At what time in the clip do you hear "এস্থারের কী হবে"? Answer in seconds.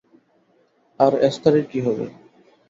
1.27-2.05